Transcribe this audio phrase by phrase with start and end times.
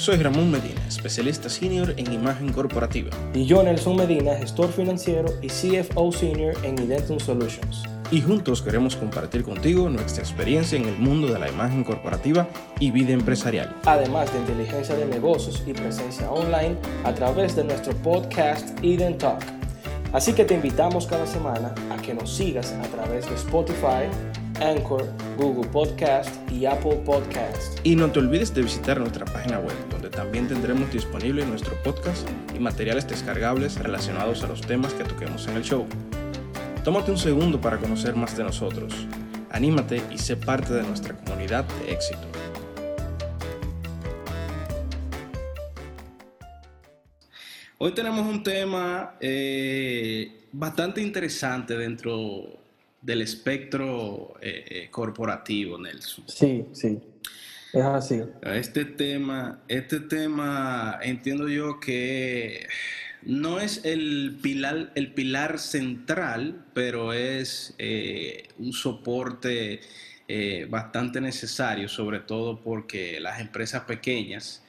[0.00, 3.10] Soy Ramón Medina, especialista senior en imagen corporativa.
[3.34, 7.82] Y yo, Nelson Medina, gestor financiero y CFO senior en Identum Solutions.
[8.10, 12.90] Y juntos queremos compartir contigo nuestra experiencia en el mundo de la imagen corporativa y
[12.92, 13.76] vida empresarial.
[13.84, 19.59] Además de inteligencia de negocios y presencia online a través de nuestro podcast Eden Talk.
[20.12, 24.08] Así que te invitamos cada semana a que nos sigas a través de Spotify,
[24.60, 25.06] Anchor,
[25.38, 27.78] Google Podcast y Apple Podcast.
[27.84, 32.28] Y no te olvides de visitar nuestra página web, donde también tendremos disponible nuestro podcast
[32.54, 35.86] y materiales descargables relacionados a los temas que toquemos en el show.
[36.82, 39.06] Tómate un segundo para conocer más de nosotros.
[39.50, 42.26] Anímate y sé parte de nuestra comunidad de éxito.
[47.82, 52.60] Hoy tenemos un tema eh, bastante interesante dentro
[53.00, 56.24] del espectro eh, eh, corporativo, Nelson.
[56.28, 56.98] Sí, sí.
[57.72, 58.20] Es así.
[58.42, 62.66] Este tema, este tema entiendo yo que
[63.22, 69.80] no es el pilar, el pilar central, pero es eh, un soporte
[70.28, 74.62] eh, bastante necesario, sobre todo porque las empresas pequeñas,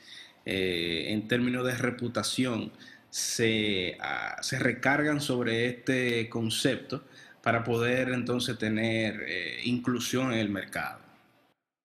[0.45, 2.71] eh, en términos de reputación,
[3.11, 7.01] se, ah, se, recargan sobre este concepto
[7.43, 9.15] para poder entonces tener
[9.63, 10.99] inclusión en el mercado.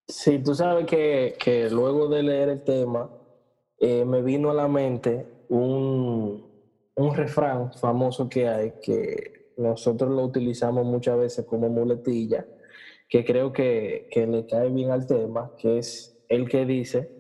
[0.09, 3.11] Sí, tú sabes que, que luego de leer el tema,
[3.81, 6.47] me vino a la mente un,
[6.95, 12.47] un refrán famoso que hay que nosotros lo utilizamos muchas veces como muletilla,
[13.09, 17.11] que creo que, le cae bien al tema, que es el que dice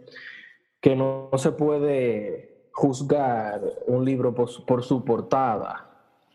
[0.80, 5.88] que no, se puede juzgar un libro por, su portada.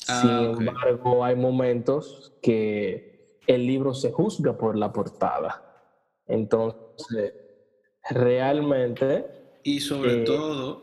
[0.08, 5.62] Ah, Sin embargo, hay momentos que el libro se juzga por la portada.
[6.26, 7.34] Entonces,
[8.10, 9.28] realmente...
[9.62, 10.82] Y sobre eh, todo,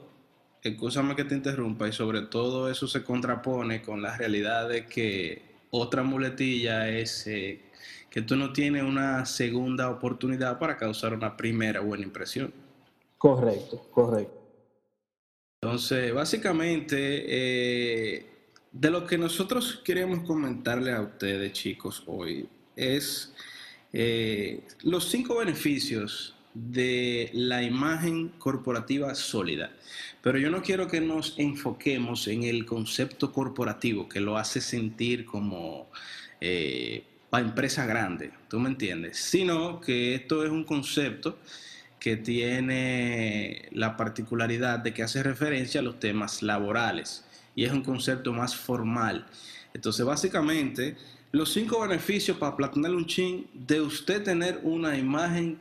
[0.63, 5.43] escúchame que te interrumpa, y sobre todo eso se contrapone con la realidad de que
[5.73, 7.63] otra muletilla es eh,
[8.11, 12.55] que tú no tienes una segunda oportunidad para causar una primera buena impresión.
[13.19, 14.38] Correcto, correcto.
[15.61, 18.27] Entonces, básicamente, eh,
[18.71, 23.35] de lo que nosotros queremos comentarle a ustedes, chicos, hoy, es
[23.93, 29.73] eh, los cinco beneficios de la imagen corporativa sólida.
[30.23, 35.27] Pero yo no quiero que nos enfoquemos en el concepto corporativo que lo hace sentir
[35.27, 35.91] como
[36.41, 39.19] eh, para empresa grande, ¿tú me entiendes?
[39.19, 41.41] Sino que esto es un concepto
[41.99, 47.83] que tiene la particularidad de que hace referencia a los temas laborales y es un
[47.83, 49.27] concepto más formal.
[49.75, 50.97] Entonces, básicamente,
[51.33, 55.59] los cinco beneficios para platinar un chin de usted tener una imagen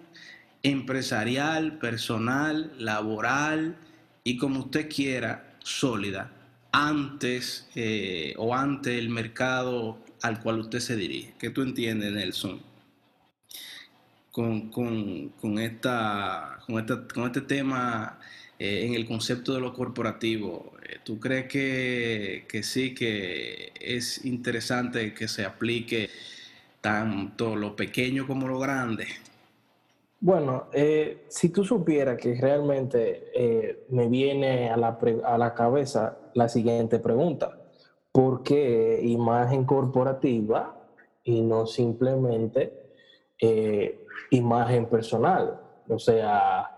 [0.64, 3.78] empresarial, personal, laboral
[4.24, 6.32] y como usted quiera, sólida,
[6.72, 11.34] antes eh, o ante el mercado al cual usted se dirige.
[11.40, 12.62] ¿Qué tú entiendes, Nelson?
[14.38, 18.20] Con, con, esta, con, este tema
[18.60, 24.24] eh, en el concepto de lo corporativo, eh, ¿tú crees que, que sí, que es
[24.26, 26.12] interesante que se aplique
[26.82, 29.08] tanto lo pequeño como lo grande?
[30.20, 36.48] Bueno, eh, si tú supieras que realmente me viene a la, a la cabeza la
[36.48, 37.58] siguiente pregunta,
[38.12, 40.78] ¿por qué imagen corporativa
[41.24, 42.86] y no simplemente
[44.32, 45.60] imagen personal?
[45.90, 46.72] O sea,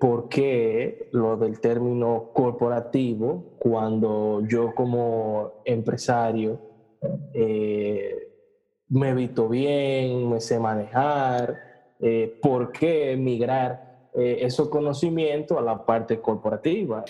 [0.00, 6.60] ¿por qué lo del término corporativo cuando yo como empresario
[8.88, 11.68] me visto bien, me sé manejar?
[12.00, 17.04] eh, por qué migrar eh, esos conocimientos a la parte corporativa.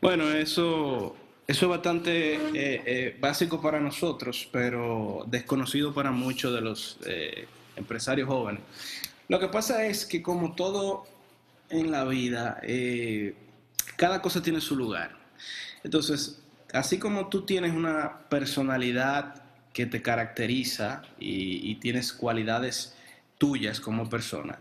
[0.00, 1.14] Bueno, eso,
[1.46, 6.98] eso es bastante eh, eh, básico para nosotros, pero desconocido para muchos de los
[7.78, 8.62] empresarios jóvenes.
[9.28, 11.06] Lo que pasa es que como todo
[11.70, 12.60] en la vida,
[13.96, 15.16] cada cosa tiene su lugar.
[15.84, 16.42] Entonces,
[16.72, 19.42] así como tú tienes una personalidad
[19.72, 22.94] que te caracteriza y, y tienes cualidades
[23.38, 24.58] tuyas como persona,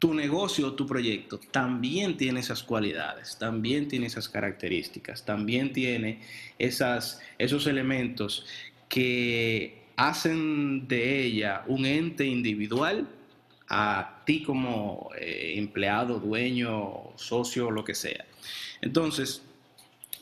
[0.00, 6.22] tu negocio tu proyecto también tiene esas cualidades, también tiene esas características, también tiene
[6.58, 8.46] esas, esos elementos
[8.88, 13.06] que hacen de ella un ente individual
[13.68, 18.24] a ti como eh, empleado, dueño, socio, lo que sea.
[18.80, 19.42] Entonces,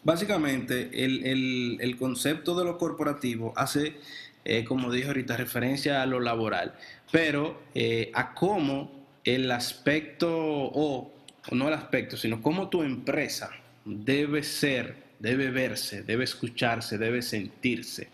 [0.02, 3.96] básicamente el, concepto de lo corporativo hace,
[4.44, 6.75] eh, como dije ahorita, referencia a lo laboral,
[7.12, 11.12] pero eh, a cómo el aspecto o
[11.52, 13.50] no el aspecto, sino cómo tu empresa
[13.84, 18.08] debe ser, debe verse, debe escucharse, debe sentirse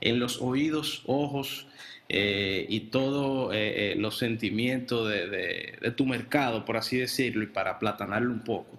[0.00, 1.66] en los oídos, ojos
[2.08, 7.72] eh, y todos eh, eh, los sentimientos de, tu mercado, por así decirlo, y para
[7.72, 8.78] aplatanarlo un poco,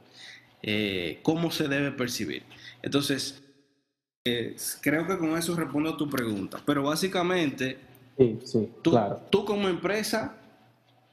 [1.24, 2.44] cómo se debe percibir.
[2.82, 3.42] Entonces,
[4.82, 7.78] creo que con eso respondo a tu pregunta, pero básicamente,
[9.32, 10.36] tú como empresa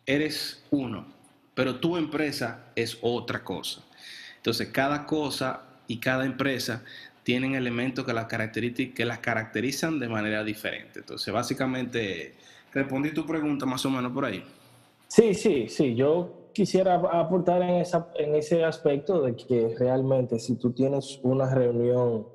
[0.06, 1.06] eres uno,
[1.54, 3.82] pero tu empresa es otra cosa.
[4.36, 6.82] Entonces, cada cosa y cada empresa
[7.24, 11.00] tienen elementos que las, que las caracterizan de manera diferente.
[11.00, 12.34] Entonces, básicamente,
[12.72, 14.44] respondí tu pregunta más o menos por ahí.
[15.08, 15.94] Sí, sí, sí.
[15.94, 21.52] Yo quisiera aportar en, esa, en ese aspecto de que realmente si tú tienes una
[21.52, 22.26] reunión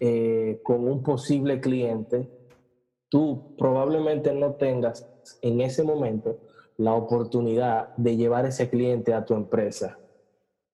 [0.00, 2.28] eh, con un posible cliente,
[3.08, 5.06] tú probablemente no tengas
[5.40, 6.40] en ese momento
[6.78, 9.98] la oportunidad de llevar ese cliente a tu empresa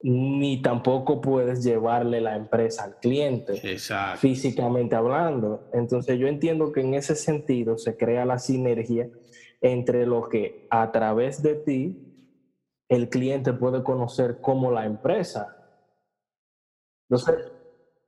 [0.02, 3.60] ni tampoco puedes llevarle la empresa al cliente
[4.16, 5.68] físicamente hablando.
[5.72, 9.08] Entonces yo entiendo que en ese sentido se crea la sinergia
[9.60, 12.12] entre lo que a través de ti
[12.88, 15.56] el cliente puede conocer como la empresa.
[17.08, 17.52] Entonces,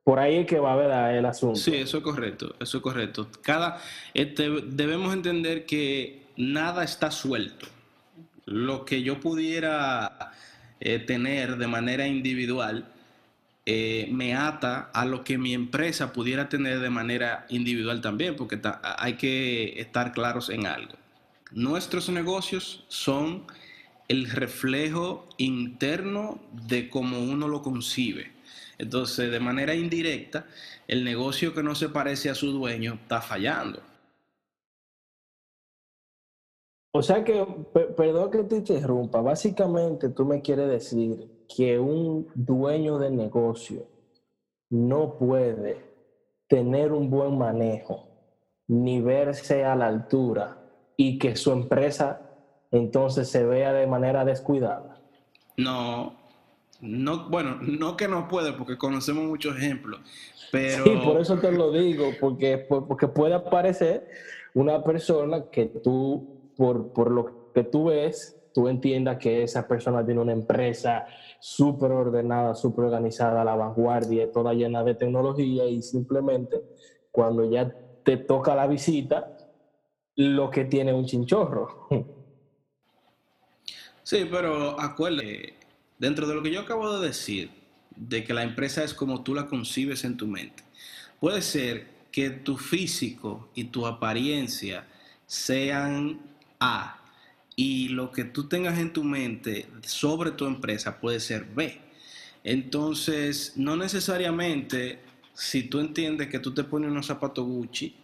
[0.02, 1.56] por ahí es que va a ver el asunto.
[1.56, 3.28] Sí, eso es correcto, eso es correcto.
[3.40, 3.78] Cada,
[4.12, 7.66] este, debemos entender que nada está suelto.
[8.44, 10.32] Lo que yo pudiera
[10.80, 12.86] eh, tener de manera individual
[13.66, 18.60] eh, me ata a lo que mi empresa pudiera tener de manera individual también, porque
[18.98, 20.92] hay que estar claros en algo.
[21.50, 23.44] Nuestros negocios son
[24.08, 28.32] el reflejo interno de cómo uno lo concibe.
[28.76, 30.46] Entonces, de manera indirecta,
[30.86, 33.82] el negocio que no se parece a su dueño está fallando.
[36.96, 37.44] O sea que,
[37.96, 43.88] perdón que te interrumpa, básicamente tú me quieres decir que un dueño de negocio
[44.70, 45.84] no puede
[46.46, 48.06] tener un buen manejo
[48.68, 50.56] ni verse a la altura
[50.96, 52.30] y que su empresa
[52.70, 55.02] entonces se vea de manera descuidada.
[55.56, 56.14] No,
[56.80, 59.98] no, bueno, no que no puede, porque conocemos muchos ejemplos,
[60.52, 60.84] pero...
[60.84, 64.08] Sí, por eso te lo digo, porque, porque puede aparecer
[64.54, 70.04] una persona que tú por, por lo que tú ves, tú entiendas que esa persona
[70.04, 71.04] tiene una empresa
[71.40, 76.62] súper ordenada, súper organizada, a la vanguardia, toda llena de tecnología y simplemente
[77.10, 77.72] cuando ya
[78.04, 79.26] te toca la visita,
[80.16, 81.88] lo que tiene un chinchorro.
[84.02, 85.54] Sí, pero acuérdate,
[85.98, 87.50] dentro de lo que yo acabo de decir,
[87.96, 90.62] de que la empresa es como tú la concibes en tu mente,
[91.20, 94.86] puede ser que tu físico y tu apariencia
[95.26, 96.20] sean
[96.64, 97.00] a
[97.56, 101.80] y lo que tú tengas en tu mente sobre tu empresa puede ser B.
[102.42, 104.98] Entonces, no necesariamente
[105.34, 107.96] si tú entiendes que tú te pones unos zapatos Gucci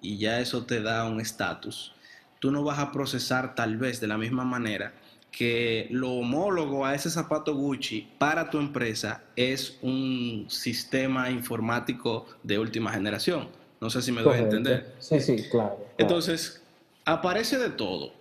[0.00, 1.92] y ya eso te da un estatus,
[2.38, 4.94] tú no vas a procesar tal vez de la misma manera
[5.30, 12.58] que lo homólogo a ese zapato Gucci para tu empresa es un sistema informático de
[12.58, 13.48] última generación.
[13.80, 14.94] No sé si me doy a entender.
[14.98, 15.78] Sí, sí, claro.
[15.98, 16.61] Entonces,
[17.04, 18.14] Aparece de todo,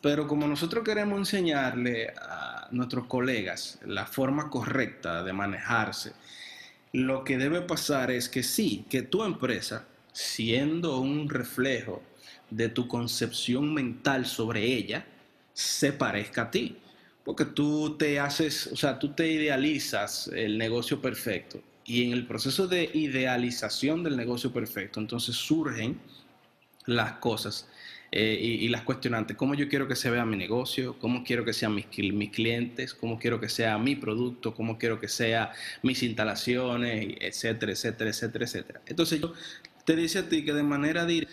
[0.00, 6.14] pero como nosotros queremos enseñarle a nuestros colegas la forma correcta de manejarse,
[6.94, 12.02] lo que debe pasar es que sí, que tu empresa, siendo un reflejo
[12.48, 15.04] de tu concepción mental sobre ella,
[15.52, 16.78] se parezca a ti.
[17.24, 21.60] Porque tú te haces, o sea, tú te idealizas el negocio perfecto.
[21.84, 26.00] Y en el proceso de idealización del negocio perfecto, entonces surgen
[26.86, 27.68] las cosas
[28.14, 31.54] eh, y, las cuestionantes, cómo yo quiero que se vea mi negocio, cómo quiero que
[31.54, 35.48] sean mis, mis clientes, cómo quiero que sea mi producto, cómo quiero que sean
[35.82, 38.80] mis instalaciones, etcétera, etcétera, etcétera, etcétera.
[38.86, 39.32] Entonces yo
[39.86, 41.32] te dice a ti que de manera directa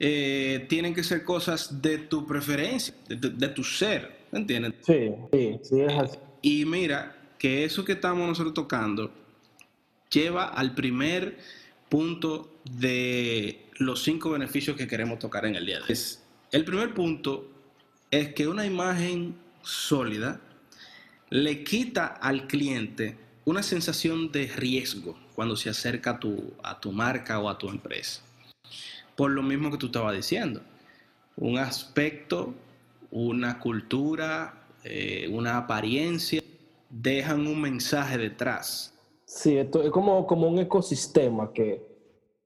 [0.00, 4.74] eh, tienen que ser cosas de tu preferencia, de, tu ser, ¿entiendes?
[4.82, 6.18] Sí, sí, sí es así.
[6.42, 9.10] Y mira que eso que estamos nosotros tocando
[10.10, 11.38] lleva al primer
[11.88, 15.98] punto de los cinco beneficios que queremos tocar en el día de hoy.
[16.52, 17.50] El primer punto
[18.10, 20.40] es que una imagen sólida
[21.30, 26.92] le quita al cliente una sensación de riesgo cuando se acerca a tu, a tu
[26.92, 28.22] marca o a tu empresa.
[29.16, 30.62] Por lo mismo que tú estabas diciendo,
[31.36, 32.54] un aspecto,
[33.10, 36.42] una cultura, eh, una apariencia,
[36.90, 38.94] dejan un mensaje detrás.
[39.28, 41.84] Sí, esto es como, como un ecosistema que,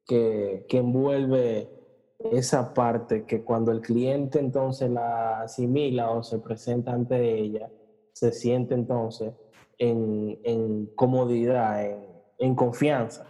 [0.05, 1.71] que, envuelve
[2.19, 7.71] esa parte que cuando el cliente entonces la asimila o se presenta ante ella,
[8.13, 9.33] se siente entonces
[9.79, 12.05] en, comodidad, en,
[12.41, 13.29] en confianza.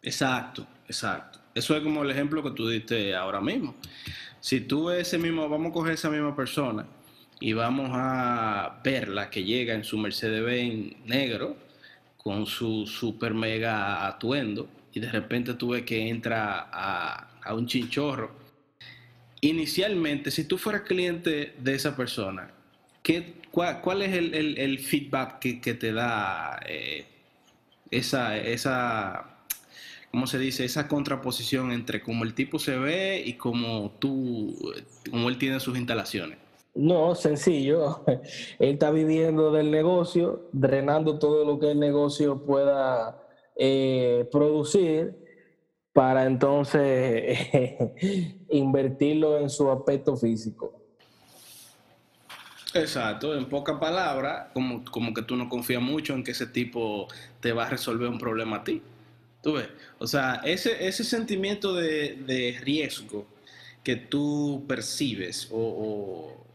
[0.00, 1.40] Exacto, exacto.
[1.54, 3.74] Eso es como el ejemplo que tú diste ahora mismo.
[4.40, 6.86] Si tú ese mismo, vamos a coger esa misma persona
[7.38, 11.67] y vamos a verla que llega en su Mercedes-Benz negro
[12.28, 17.66] con su super mega atuendo y de repente tú ves que entra a, a un
[17.66, 18.32] chinchorro.
[19.40, 22.50] Inicialmente, si tú fueras cliente de esa persona,
[23.02, 27.06] ¿qué, cuál, es el, feedback que, te da eh,
[27.90, 29.38] esa, esa
[30.10, 30.66] ¿cómo se dice?
[30.66, 34.74] Esa contraposición entre cómo el tipo se ve y cómo tú,
[35.10, 36.36] cómo él tiene sus instalaciones.
[36.78, 38.04] No, sencillo.
[38.58, 43.20] Él está viviendo del negocio, drenando todo lo que el negocio pueda
[43.56, 45.16] eh, producir
[45.92, 47.36] para entonces
[48.50, 50.72] invertirlo en su aspecto físico.
[52.74, 57.08] Exacto, en pocas palabras, como, como que tú no confías mucho en que ese tipo
[57.40, 58.80] te va a resolver un problema a ti.
[59.42, 59.68] Tú ves,
[59.98, 63.26] o sea, ese, ese sentimiento de, riesgo
[63.82, 66.47] que tú percibes, o,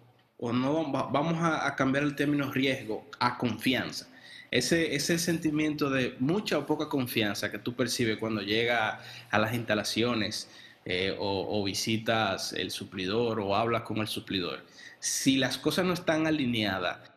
[0.52, 4.10] no, vamos a, cambiar el término riesgo a confianza.
[4.52, 9.00] Ese, ese sentimiento de mucha o poca confianza que tú percibes cuando llega
[9.32, 10.50] a las instalaciones
[10.86, 14.66] eh, o, visitas el suplidor o hablas con el suplidor.
[15.00, 17.12] Si las cosas no están alineadas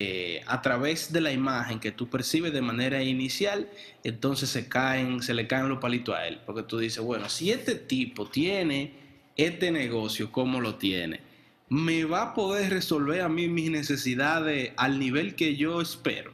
[0.00, 3.70] eh, a través de la imagen que tú percibes de manera inicial,
[4.02, 7.52] entonces se caen, se le caen los palitos a él, porque tú dices, bueno, si
[7.52, 8.94] este tipo tiene
[9.36, 11.20] este negocio como lo tiene,
[11.68, 16.32] me va a poder resolver a mí mis necesidades al nivel que yo espero.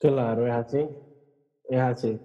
[0.00, 0.88] Claro, es así,
[1.68, 2.20] es así.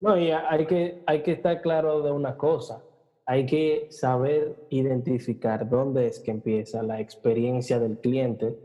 [0.00, 2.82] No, y hay que, hay que estar claro de una cosa.
[3.26, 8.56] Hay que saber identificar dónde es que empieza la experiencia del cliente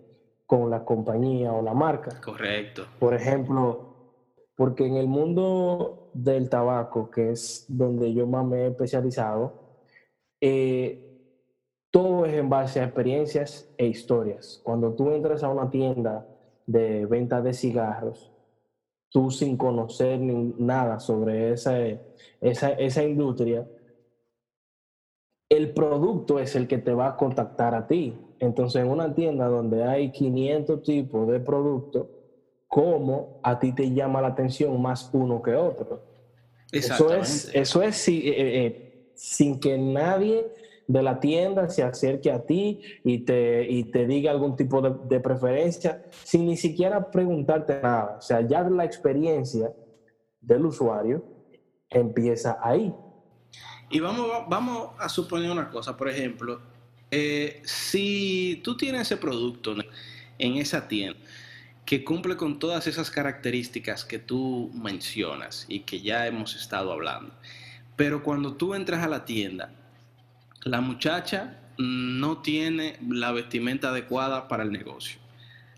[0.46, 2.20] con la compañía o la marca.
[2.22, 2.86] Correcto.
[3.00, 3.92] Por ejemplo,
[4.56, 9.54] porque en el mundo del tabaco, que es donde yo más me he especializado,
[10.42, 11.11] eh,
[11.92, 14.62] todo es en base a experiencias e historias.
[14.64, 16.26] Cuando tú entras a una tienda
[16.66, 18.32] de venta de cigarros,
[19.10, 21.78] tú sin conocer nada sobre esa,
[22.40, 23.68] esa, esa industria,
[25.50, 28.18] el producto es el que te va a contactar a ti.
[28.40, 32.08] Entonces, en una tienda donde hay 500 tipos de productos,
[32.68, 36.02] ¿cómo a ti te llama la atención más uno que otro?
[36.72, 40.48] Eso es, eso es eh, eh, sin que nadie
[40.88, 44.94] de la tienda se acerque a ti y te, y te diga algún tipo de,
[45.08, 48.18] de, preferencia, sin ni siquiera preguntarte nada.
[48.18, 49.72] O sea, ya la experiencia
[50.42, 51.24] del usuario
[51.90, 52.94] empieza ahí.
[53.90, 56.62] Y vamos, vamos a suponer una cosa, por ejemplo,
[57.12, 59.76] eh, si tú tienes ese producto
[60.40, 61.20] en esa tienda
[61.86, 67.34] que cumple con todas esas características que tú mencionas y que ya hemos estado hablando,
[67.98, 69.74] pero cuando tú entras a la tienda,
[70.64, 75.20] la muchacha no tiene la vestimenta adecuada para el negocio.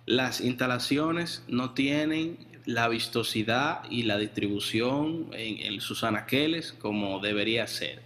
[0.06, 8.02] Las instalaciones no tienen la vistosidad y la distribución en, sus anaqueles como debería ser.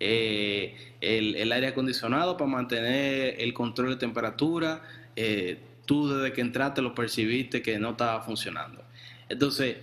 [0.00, 4.82] Eh, el, aire acondicionado para mantener el control de temperatura,
[5.16, 8.82] eh, tú desde que entraste lo percibiste que no estaba funcionando.
[9.28, 9.76] Entonces,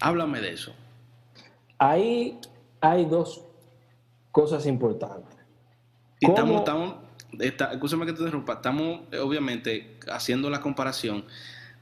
[0.00, 0.74] háblame de eso.
[1.78, 2.38] Ahí
[2.80, 3.44] hay dos
[4.34, 5.38] cosas importantes.
[6.18, 6.94] Y estamos, estamos
[7.38, 11.24] escúchame que te interrumpa, estamos obviamente haciendo la comparación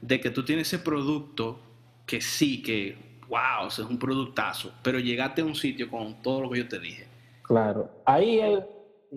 [0.01, 1.57] de que tú tienes ese producto
[2.05, 2.95] que sí, que
[3.27, 6.77] wow, es un productazo, pero llegaste a un sitio con todo lo que yo te
[6.77, 7.07] dije.
[7.41, 8.63] Claro, ahí hay,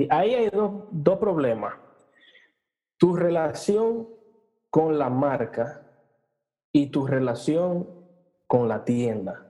[0.09, 1.75] ahí hay dos, dos problemas.
[2.97, 4.09] Tu relación
[4.71, 5.83] con la marca
[6.73, 7.87] y tu relación
[8.47, 9.46] con la tienda.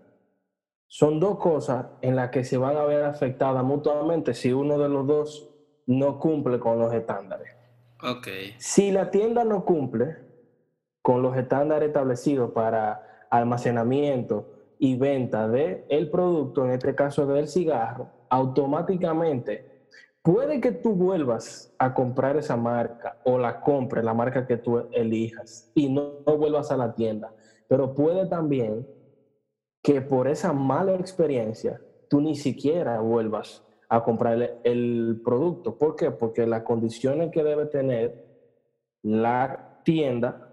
[0.88, 4.88] Son dos cosas en las que se van a ver afectadas mutuamente si uno de
[4.88, 5.50] los dos
[5.86, 7.48] no cumple con los estándares.
[8.02, 8.54] Okay.
[8.58, 10.16] Si la tienda no cumple,
[11.02, 17.48] con los estándares establecidos para almacenamiento y venta del el producto, en este caso del
[17.48, 19.88] cigarro, automáticamente
[20.22, 24.88] puede que tú vuelvas a comprar esa marca o la compres, la marca que tú
[24.90, 27.32] elijas, y no, vuelvas a la tienda.
[27.68, 28.86] Pero puede también
[29.86, 35.78] que por esa mala experiencia tú ni siquiera vuelvas a comprar el, producto.
[35.78, 36.10] ¿Por qué?
[36.10, 38.26] Porque las condiciones que debe tener
[39.04, 40.52] la tienda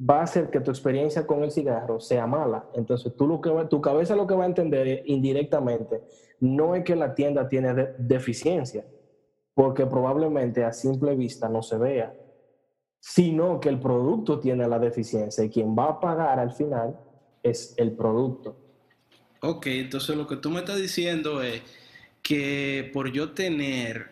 [0.00, 2.70] va a hacer que tu experiencia con el cigarro sea mala.
[2.72, 6.02] Entonces, tú lo que tu cabeza lo que va a entender indirectamente
[6.40, 8.86] no es que la tienda tiene deficiencia,
[9.52, 12.14] porque probablemente a simple vista no se vea.
[12.98, 16.98] sino que el producto tiene la deficiencia y quien va a pagar al final
[17.42, 18.59] es el producto.
[19.42, 21.62] Ok, entonces lo que tú me estás diciendo es
[22.22, 24.10] que por yo tener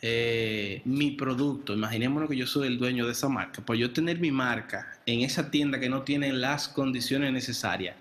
[0.00, 4.18] eh, mi producto, imaginémonos que yo soy el dueño de esa marca, por yo tener
[4.20, 7.96] mi marca en esa tienda que no tiene las condiciones necesarias,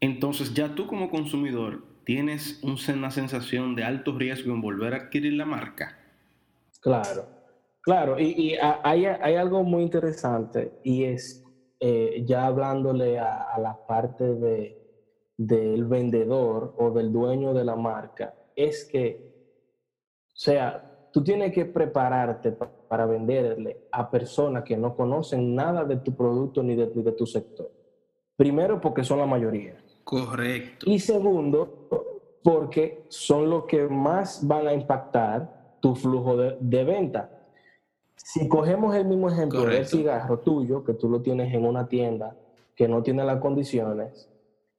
[0.00, 5.34] entonces ya tú como consumidor tienes una sensación de alto riesgo en volver a adquirir
[5.34, 5.98] la marca.
[6.80, 7.26] Claro,
[7.82, 11.44] claro, y, hay, algo muy interesante y es
[11.80, 14.81] eh, ya hablándole a, la parte de,
[15.46, 19.32] del vendedor o del dueño de la marca, es que,
[20.26, 25.96] o sea, tú tienes que prepararte para venderle a personas que no conocen nada de
[25.96, 27.70] tu producto ni de, ni de tu sector.
[28.36, 29.76] Primero, porque son la mayoría.
[30.04, 30.90] Correcto.
[30.90, 31.88] Y segundo,
[32.42, 37.30] porque son los que más van a impactar tu flujo de, venta.
[38.16, 42.36] Si cogemos el mismo ejemplo del cigarro tuyo, que tú lo tienes en una tienda
[42.74, 44.28] que no tiene las condiciones,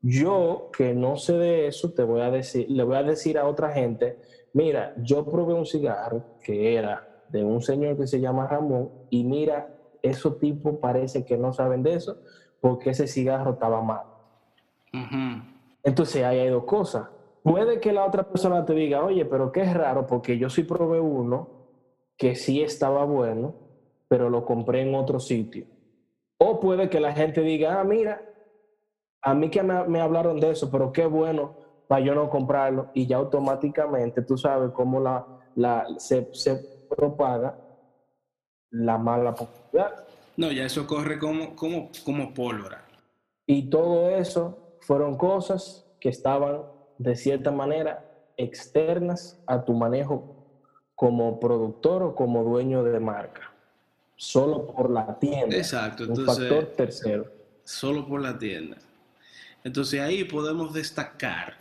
[0.03, 3.47] yo que no sé de eso, te voy a decir, le voy a decir a
[3.47, 4.19] otra gente,
[4.51, 9.23] mira, yo probé un cigarro que era de un señor que se llama Ramón y
[9.23, 12.17] mira, esos tipos parece que no saben de eso
[12.59, 14.03] porque ese cigarro estaba mal.
[15.83, 17.07] Entonces ahí hay dos cosas.
[17.41, 20.63] Puede que la otra persona te diga, oye, pero qué es raro porque yo sí
[20.63, 21.63] probé uno
[22.17, 23.55] que sí estaba bueno,
[24.09, 25.65] pero lo compré en otro sitio.
[26.37, 28.21] O puede que la gente diga, ah, mira,
[29.23, 31.55] a mí que me, hablaron de eso, pero qué bueno
[31.87, 32.89] para yo no comprarlo.
[32.93, 35.25] Y ya automáticamente tú sabes cómo la,
[35.55, 37.57] la, se, se propaga
[38.69, 40.05] la mala popularidad.
[40.35, 42.83] No, ya eso corre como, como, como pólvora.
[43.45, 46.63] Y todo eso fueron cosas que estaban
[46.97, 50.35] de cierta manera externas a tu manejo
[50.95, 53.53] como productor o como dueño de marca.
[54.15, 55.55] Solo por la tienda.
[55.55, 56.03] Exacto.
[56.09, 57.25] Un factor tercero.
[57.63, 58.77] Solo por la tienda.
[59.63, 61.57] Entonces ahí podemos destacar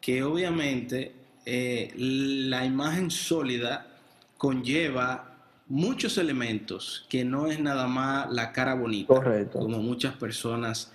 [0.00, 1.12] que obviamente
[1.46, 3.86] eh, la imagen sólida
[4.38, 5.34] conlleva
[5.66, 9.58] muchos elementos que no es nada más la cara bonita, Correcto.
[9.58, 10.92] como muchas personas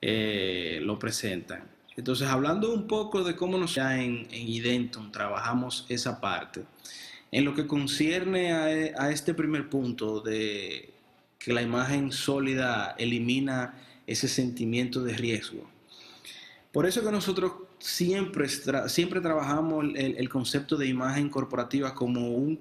[0.00, 1.62] eh, lo presentan.
[1.96, 6.64] Entonces, hablando un poco de cómo nos ya en, en Identon trabajamos esa parte,
[7.30, 8.64] en lo que concierne a,
[9.04, 10.90] a este primer punto de
[11.38, 13.74] que la imagen sólida elimina
[14.06, 15.68] ese sentimiento de riesgo.
[16.72, 18.48] Por eso que nosotros siempre,
[18.88, 22.56] siempre trabajamos el, el, concepto de imagen corporativa como un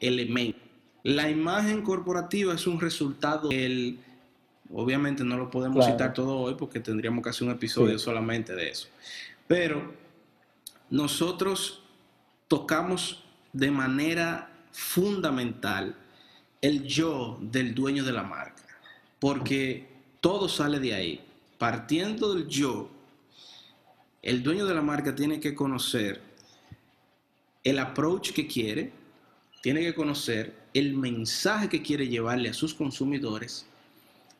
[0.00, 0.58] elemento.
[1.02, 3.98] La imagen corporativa es un resultado del
[4.74, 8.70] Obviamente no lo podemos citar todo hoy porque tendríamos que hacer un episodio solamente de
[8.70, 8.88] eso.
[9.46, 9.92] Pero
[10.88, 11.82] nosotros
[12.48, 15.94] tocamos de manera fundamental
[16.62, 18.62] el yo del dueño de la marca,
[19.18, 19.88] porque
[20.22, 21.20] todo sale de ahí.
[21.58, 22.88] Partiendo del yo,
[24.22, 26.20] el dueño de la marca tiene que conocer
[27.64, 28.92] el approach que quiere,
[29.62, 33.66] tiene que conocer el mensaje que quiere llevarle a sus consumidores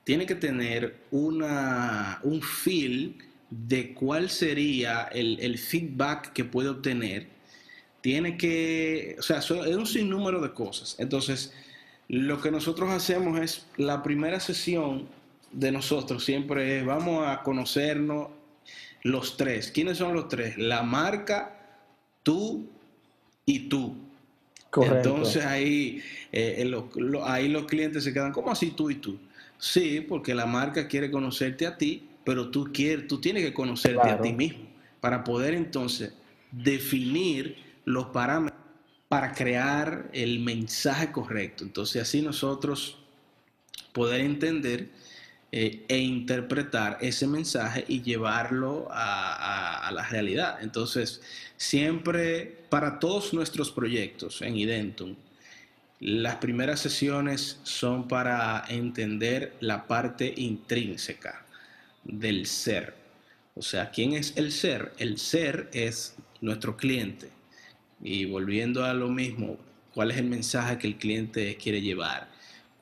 [0.04, 3.16] tiene que tener una, un feel
[3.50, 7.28] de cuál sería el, feedback que puede obtener.
[8.00, 10.96] Tiene que, o sea, es un sinnúmero de cosas.
[10.98, 11.52] Entonces,
[12.08, 15.08] lo que nosotros hacemos es la primera sesión
[15.52, 18.28] de nosotros siempre es vamos a conocernos
[19.02, 19.70] los tres.
[19.70, 20.58] ¿Quiénes son los tres?
[20.58, 21.78] La marca,
[22.22, 22.68] tú
[23.46, 23.96] y tú.
[24.74, 26.64] Entonces ahí, eh,
[27.24, 29.18] ahí los clientes se quedan, ¿cómo así tú y tú?
[29.58, 34.08] Sí, porque la marca quiere conocerte a ti, pero tú, quieres, tú tienes que conocerte
[34.08, 34.64] a ti mismo
[35.00, 36.14] para poder entonces
[36.50, 38.60] definir los parámetros
[39.08, 41.64] para crear el mensaje correcto.
[41.64, 42.96] Entonces así nosotros
[43.92, 44.88] poder entender
[45.54, 50.62] eh, e interpretar ese mensaje y llevarlo a, a, la realidad.
[50.62, 51.20] Entonces,
[51.58, 55.14] siempre para todos nuestros proyectos en Identum,
[56.00, 61.44] las primeras sesiones son para entender la parte intrínseca
[62.02, 62.94] del ser.
[63.54, 64.94] O sea, ¿quién es el ser?
[64.96, 67.28] El ser es nuestro cliente.
[68.02, 69.58] Y volviendo a lo mismo,
[69.92, 72.28] ¿cuál es el mensaje que el cliente quiere llevar?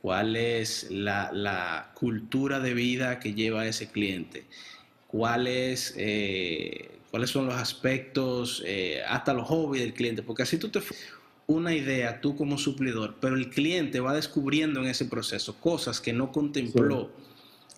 [0.02, 4.44] ¿Cuál es la, cultura de vida que lleva ese cliente?
[5.06, 10.22] ¿Cuál eh, ¿Cuáles son los aspectos, eh, hasta los hobbies del cliente?
[10.22, 10.80] Porque así tú te
[11.50, 16.12] una idea tú como suplidor, pero el cliente va descubriendo en ese proceso cosas que
[16.12, 17.10] no contempló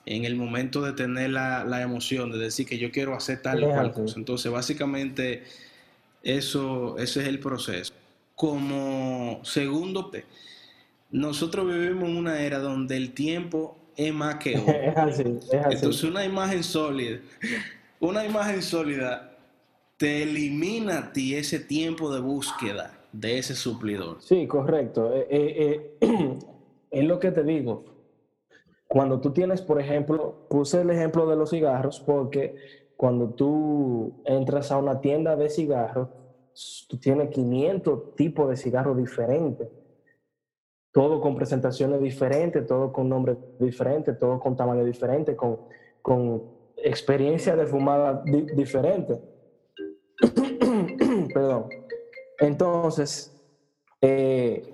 [0.05, 3.71] en el momento de tener la, emoción de decir que yo quiero hacer tal o
[3.71, 4.19] cual cosa.
[4.19, 5.45] Entonces, básicamente,
[6.23, 7.95] eso, ese es el proceso.
[8.35, 10.11] Como segundo,
[11.13, 14.73] nosotros vivimos en una era donde el tiempo es más que oro.
[14.73, 15.75] es así, es así.
[15.75, 17.21] Entonces una imagen sólida,
[18.01, 19.37] una imagen sólida
[19.97, 24.17] te elimina a ti ese tiempo de búsqueda de ese suplidor.
[24.21, 25.15] Sí, correcto.
[25.15, 26.39] Eh, eh, eh,
[26.91, 27.85] es lo que te digo.
[28.89, 32.57] Cuando tú tienes, por ejemplo, puse el ejemplo de los cigarros porque
[32.97, 36.09] cuando tú entras a una tienda de cigarros,
[36.89, 39.69] tú tienes 500 tipos de cigarros diferentes.
[40.93, 45.61] Todo con presentaciones diferentes, todo con nombres diferentes, todo con tamaño diferente, con,
[46.03, 46.43] con
[46.77, 48.23] experiencia de fumada
[48.55, 49.19] diferente.
[51.35, 51.69] Perdón.
[52.39, 53.33] Entonces,
[54.01, 54.73] eh,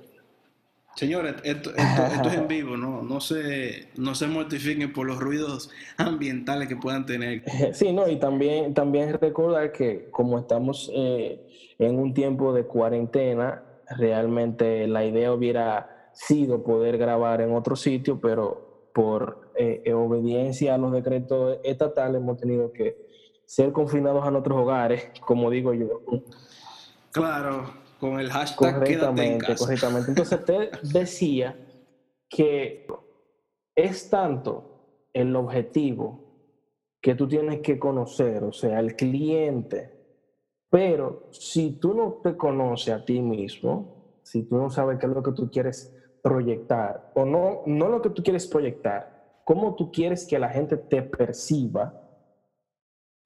[0.99, 1.71] Señores, esto,
[2.27, 3.03] es en vivo, ¿no?
[3.03, 7.45] No se, no se mortifiquen por los ruidos ambientales que puedan tener.
[7.73, 11.41] Sí, no, y también, también recordar que como estamos eh,
[11.79, 13.63] en un tiempo de cuarentena,
[13.97, 20.79] realmente la idea hubiera sido poder grabar en otro sitio, pero por eh, obediencia a
[20.79, 23.07] los decretos estatales hemos tenido que
[23.47, 26.03] ser confinados a nuestros hogares, como digo yo.
[27.13, 30.11] Claro, con el hashtag correctamente, correctamente.
[30.11, 31.57] Entonces te decía
[32.29, 32.87] que
[33.77, 36.25] es tanto el objetivo
[37.01, 39.93] que tú tienes que conocer, o sea, el cliente,
[40.69, 45.13] pero si tú no te conoces a ti mismo, si tú no sabes qué es
[45.13, 49.91] lo que tú quieres proyectar, o no, no lo que tú quieres proyectar, cómo tú
[49.91, 51.93] quieres que la gente te perciba,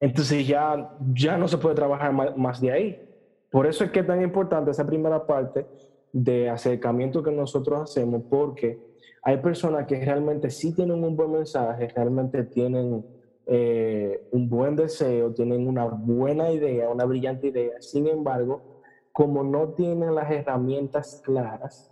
[0.00, 3.08] entonces ya, ya no se puede trabajar más de ahí.
[3.50, 5.66] Por eso es que es tan importante esa primera parte
[6.12, 8.78] de acercamiento que nosotros hacemos, porque
[9.22, 13.04] hay personas que realmente sí tienen un buen mensaje, realmente tienen
[13.46, 17.80] eh, un buen deseo, tienen una buena idea, una brillante idea.
[17.80, 18.80] Sin embargo,
[19.12, 21.91] como no tienen las herramientas claras,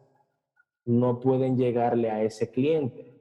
[0.85, 3.15] no pueden llegarle a ese cliente.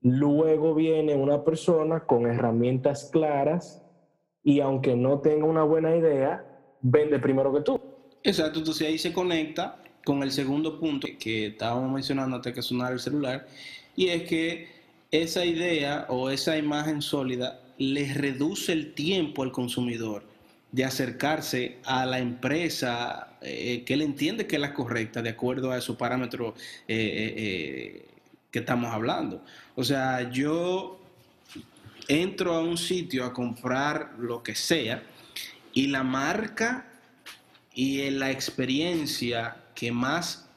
[0.00, 3.82] Luego viene una persona con herramientas claras
[4.42, 6.44] y aunque no tenga una buena idea,
[6.82, 7.80] vende primero que tú.
[8.22, 12.92] Exacto, entonces ahí se conecta con el segundo punto que estábamos mencionando antes que sonara
[12.92, 13.46] el celular,
[13.96, 14.68] y es que
[15.10, 20.33] esa idea o esa imagen sólida le reduce el tiempo al consumidor
[20.74, 25.70] de acercarse a la empresa eh, que él entiende que es la correcta de acuerdo
[25.70, 26.54] a esos parámetros
[26.88, 28.08] eh, eh,
[28.50, 29.44] que estamos hablando.
[29.76, 31.00] O sea, yo
[32.08, 35.04] entro a un sitio a comprar lo que sea
[35.72, 36.88] y la marca
[37.72, 40.48] y la experiencia que más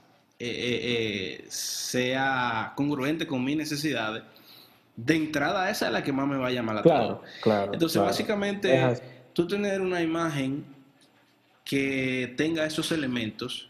[1.48, 4.24] sea congruente con mis necesidades,
[4.96, 7.20] de entrada esa es la que más me va a llamar la atención.
[7.44, 9.00] Claro, Entonces, básicamente,
[9.38, 10.66] tú tener una imagen
[11.64, 13.70] que tenga esos elementos,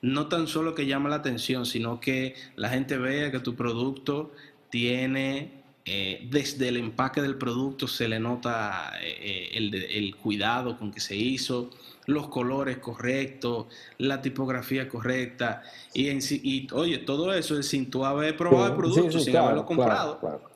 [0.00, 4.32] no tan solo que llama la atención, sino que la gente vea que tu producto
[4.70, 5.50] tiene
[5.84, 11.00] eh, desde el empaque del producto se le nota eh, eh, el, cuidado con que
[11.00, 11.68] se hizo,
[12.06, 13.66] los colores correctos,
[13.98, 15.62] la tipografía correcta.
[15.92, 19.66] Y, en, y oye, todo eso es sin tú haber probado el producto, sin haberlo
[19.66, 20.51] comprado.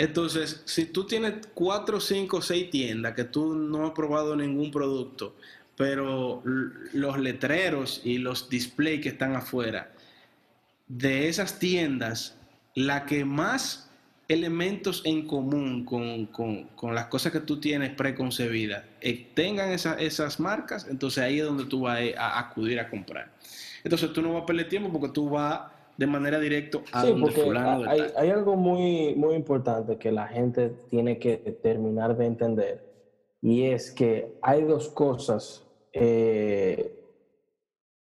[0.00, 5.36] Entonces, si tú tienes cuatro, cinco, seis tiendas que tú no has probado ningún producto,
[5.76, 6.42] pero
[6.94, 9.92] los letreros y los displays que están afuera
[10.88, 12.34] de esas tiendas
[12.74, 13.90] la que más
[14.28, 21.22] elementos en común con, las cosas que tú tienes preconcebidas eh, tengan esas marcas, entonces
[21.22, 23.30] ahí es donde tú vas a, acudir a comprar.
[23.84, 25.60] Entonces tú no vas a perder tiempo porque tú vas
[25.96, 30.70] de manera directa a donde fulano hay, hay, algo muy, muy importante que la gente
[30.88, 32.90] tiene que terminar de entender
[33.42, 36.96] y es que hay dos cosas eh,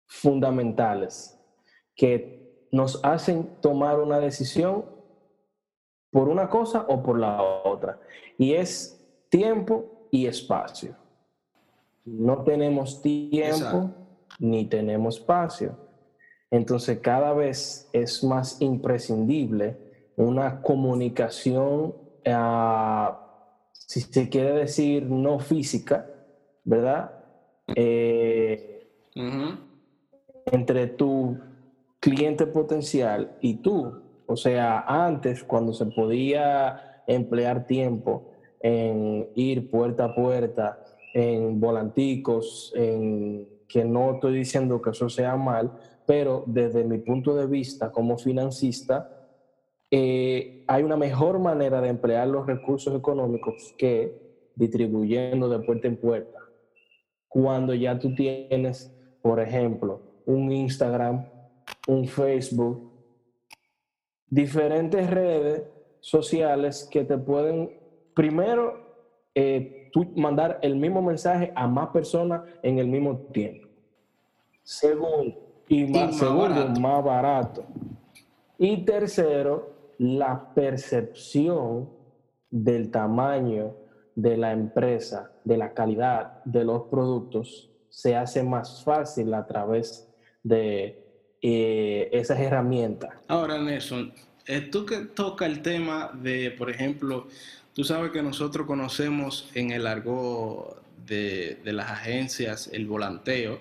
[0.06, 1.38] fundamentales
[1.96, 4.84] que nos hacen tomar una decisión
[6.10, 8.00] por una cosa o por la otra.
[8.38, 10.96] Y es tiempo y espacio.
[12.04, 13.90] No tenemos tiempo
[14.38, 15.76] ni tenemos espacio.
[16.50, 19.76] Entonces cada vez es más imprescindible
[20.16, 21.94] una comunicación,
[22.26, 23.20] ah,
[23.72, 26.06] si se quiere decir no física,
[26.64, 27.10] ¿verdad?
[27.74, 28.88] Eh,
[30.46, 31.38] entre tu
[32.00, 34.02] cliente potencial y tú.
[34.26, 38.30] O sea, antes cuando se podía emplear tiempo
[38.60, 45.36] en ir puerta a puerta, en volanticos, en que no estoy diciendo que eso sea
[45.36, 45.72] mal,
[46.06, 49.28] pero desde mi punto de vista como financista,
[49.90, 55.96] eh, hay una mejor manera de emplear los recursos económicos que distribuyendo de puerta en
[55.96, 56.38] puerta.
[57.28, 61.26] Cuando ya tú tienes, por ejemplo, un Instagram
[61.86, 62.92] un Facebook,
[64.26, 65.64] diferentes redes
[66.00, 67.70] sociales que te pueden,
[68.14, 73.68] primero, eh, mandar el mismo mensaje a más personas en el mismo tiempo.
[74.62, 77.64] Segundo, y más, segundo, más barato.
[78.58, 81.88] Y tercero, la percepción
[82.50, 83.74] del tamaño
[84.14, 90.08] de la empresa, de la calidad de los productos, se hace más fácil a través
[90.42, 91.04] de
[91.42, 93.10] eh, esas herramientas.
[93.28, 94.12] Ahora, Nelson,
[94.46, 97.26] eh, tú que toca el tema de, por ejemplo,
[97.72, 103.60] tú sabes que nosotros conocemos en el argot de, las agencias el volanteo.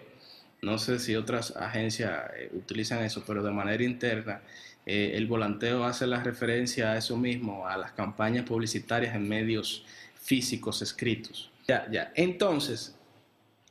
[0.63, 4.41] No sé si otras agencias eh, utilizan eso, pero de manera interna,
[4.86, 9.86] el volanteo hace la referencia a eso mismo, a las campañas publicitarias en medios
[10.23, 11.52] físicos escritos.
[11.67, 12.12] Ya, ya.
[12.15, 12.95] Entonces,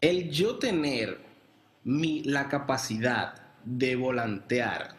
[0.01, 1.19] el yo tener
[1.85, 4.95] mi, la capacidad de volantear,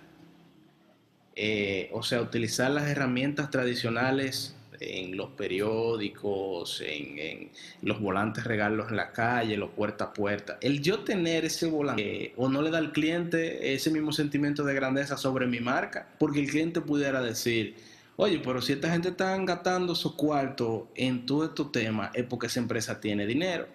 [1.36, 7.50] eh, o sea, utilizar las herramientas tradicionales en los periódicos, en,
[7.82, 10.58] los volantes regalos en la calle, los puerta a puerta.
[10.62, 14.63] El yo tener ese volante eh, o no le da al cliente ese mismo sentimiento
[14.63, 17.76] de grandeza sobre mi marca, porque el cliente pudiera decir,
[18.15, 22.48] oye, pero si esta gente está gastando su cuarto en todo estos temas, es porque
[22.48, 23.67] esa empresa tiene dinero.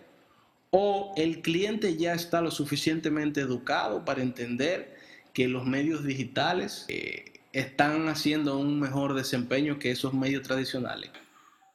[0.71, 4.97] O el cliente ya está lo suficientemente educado para entender
[5.33, 11.11] que los medios digitales eh, están haciendo un mejor desempeño que esos medios tradicionales.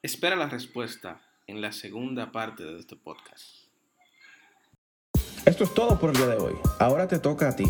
[0.02, 3.64] Espera la respuesta en la segunda parte de este podcast.
[5.46, 6.54] Esto es todo por el día de hoy.
[6.80, 7.66] Ahora te toca a ti.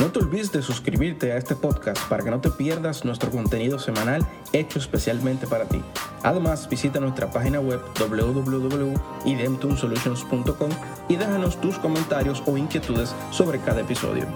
[0.00, 3.78] No te olvides de suscribirte a este podcast para que no te pierdas nuestro contenido
[3.78, 5.80] semanal hecho especialmente para ti.
[6.24, 10.70] Además, visita nuestra página web www.idemtunesolutions.com
[11.08, 14.26] y déjanos tus comentarios o inquietudes sobre cada episodio.